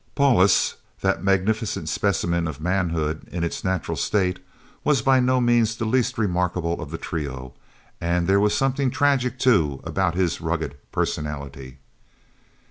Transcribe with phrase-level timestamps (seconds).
[0.15, 4.39] Paulus, that magnificent specimen of manhood in its natural state,
[4.83, 7.53] was by no means the least remarkable of the trio,
[8.01, 11.77] and there was something tragic too about his rugged personality.